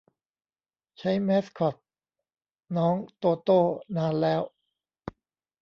[0.97, 1.75] ใช้มาสคอต
[2.77, 3.59] น้องโตโต้
[3.95, 4.41] นานแล้ว